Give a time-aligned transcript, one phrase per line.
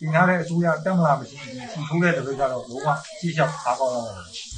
[0.00, 4.48] ဒီနားတဲ့အစိုးရတက်မလာမရှိဘူးစီထိုးတဲ့တပိတ်ကတော့လုံးဝကြည့်ရှောက်အားကောင်းတော့တယ်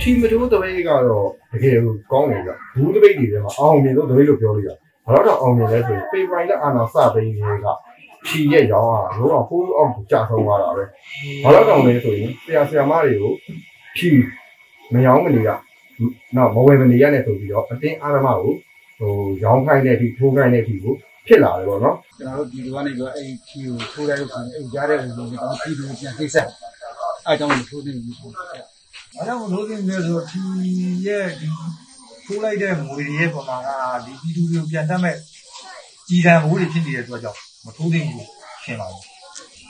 [0.00, 4.70] ထီမတိုးတပိတ်ကတော့တကယ်ကိုကောင်းတယ်ဗျဘူးတပိတ်တွေထဲမှာအောင်မြင်လို့တပိတ်လို့ပြောလို့ရ
[5.06, 7.66] ဘာလို့တော့အောင်မြင်လဲဆိုရင်ဖေဖိုင်လက်အာနာစပိန်းတွေက
[8.26, 10.84] ထီရဲ့ရောင်းอ่ะလုံးဝဖိုးအောင်ကြာဆုံးသွားတာပဲ
[11.44, 13.32] ဘာလို့တော့လဲဆိုရင်ဆရာဆရာမတွေကို
[13.96, 14.10] ထီ
[14.92, 15.50] မယောင်းမနေရ
[16.36, 18.52] နော်မဝယ်မနေရနဲ့ဆိုပြီးတော့အတင်းအာရမကို
[18.98, 19.12] ဟို
[19.44, 20.94] ရောင်းခိုင်းတဲ့အထိထိုးခိုင်းတဲ့အထိကို
[21.26, 28.32] ဖြစ်လာတယ်ပေါ့နော်ကျွန်တော်တို့ဒီလိုကနေပြီးတော့အဲ့ဒီခီကိုထိုးလိုက်လို့ဆိုရင်အဲ့ကြားတဲ့လူတွေကတော့ပြည်သူပြန်ကိစ္စအဲအကြောင်းကိုထိုးနေပြီပေါ့။
[29.18, 30.40] အဲကြောင့်လို့တင်နေဆိုဒီ
[31.06, 31.48] ရဲ့ဒီ
[32.24, 33.68] ထိုးလိုက်တဲ့မွေရဲ့ပုံမှာက
[34.04, 35.16] ဒီပြည်သူတွေကိုပြန်တက်မဲ့
[36.08, 38.26] ကြည်တံမိုးတွေဖြစ်နေတဲ့အတွက်ကြောင့်မထိုးတင်ဘူး
[38.64, 39.04] ရှင်းပါဘူး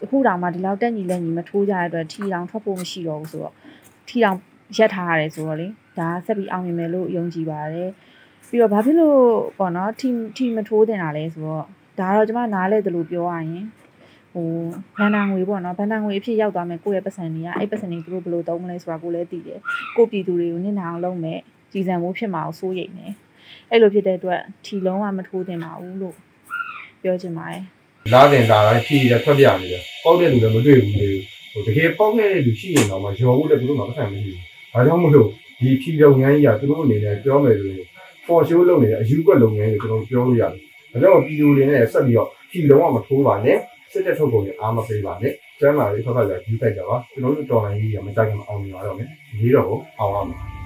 [0.02, 3.54] အခုတောင်မှဒီလောက်တက်ညီလက်ညီမထိုးကြတဲ့အတွက်ထီတောင်ထွက်ဖို့မရှိတော့ဘူးဆိုတော့
[4.10, 4.38] ထီတောင်
[4.76, 5.66] ရက်ထားရတယ်ဆိုတော့လေ
[5.98, 7.90] ဒါဆက်ပြီးအောင်မြင်မယ်လို့ယုံကြည်ပါတယ်
[8.48, 9.20] ပြီးတော့ဘာဖြစ်လို့
[9.58, 11.64] ပေါ့နော်ထီထီမထိုးတင်တာလဲဆိုတော့
[11.98, 13.66] ဒါကတော့ကျမနားလဲတယ်လို့ပြောရရင်
[14.32, 14.48] ဟို
[14.98, 19.60] ဘန်နာငွေပေါ့နော်ဘန်နာငွေအဖြစ်ရောက်သွားမယ်ကိုယ့်ရဲ့ပတ်စံတွေကအဲ့ပတ်စံတွေသူတို့ဘယ်လိုသုံးမလဲဆိုတာကိုလည်းသိတယ်
[19.96, 21.40] ကိုယ့်ပြည်သူတွေကိုနစ်နာအောင်လုပ်မယ်
[21.72, 23.06] ကြည်စံမှုဖြစ်မှာကိုစိုးရိမ်နေ
[23.70, 26.16] အဲ့လိုဖြစ်တဲ့အတွက်ထီလုံးဝမထိုးတင်ပါဘူးလို့
[27.02, 27.62] ပြောချင်ပါတယ်
[28.12, 31.10] လာတင်လာတိုင်းဖြီးရထွက်ပြနေတယ်ပေါက်တဲ့လူလည်းမတွေ့ဘူးလေ
[31.52, 34.36] ဟိုတကယ်ပေါက်ခဲ့တဲ့လူရှိရင်တော့မှရောဖို့လည်းသူတို့မှမဆိုင်မရှိဘူး
[34.72, 35.28] ဒါကြောင့်မလို့
[35.60, 37.86] ဒီဖြီးလုပ်ငန်းကြီးကသူတို့အနေနဲ့ပြောမယ်ဆိုရင်
[38.26, 40.60] ပေါ်ရှိုးလုပ်နေတဲ့အယူကွက်လုပ်ငန်းကိုကျွန်တော်ပြောလို့ရတယ်
[40.92, 43.58] ဒါကြောင့်ပြည်သူတွေနဲ့ဆက်ပြီးတော့ဖြီးလုံးဝမထိုးပါနဲ့
[43.92, 49.08] စစ်တဲ့ထုတ်ကုန်တွေအားမပေးပါနဲ့ကျမ်းမာရေးထောက်ခံကြယူတိုက်ကြပါကျွန်တော်တို့တော်လိုင်းကြီးကမကြခင်မအောင်မြင်ပါတော့မယ်
[49.40, 49.66] ဒီတော့
[49.98, 50.59] အောင်အောင်